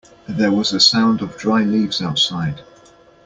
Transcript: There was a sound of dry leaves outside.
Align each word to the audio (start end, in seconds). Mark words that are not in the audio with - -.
There 0.27 0.49
was 0.51 0.73
a 0.73 0.79
sound 0.79 1.21
of 1.21 1.37
dry 1.37 1.61
leaves 1.61 2.01
outside. 2.01 2.61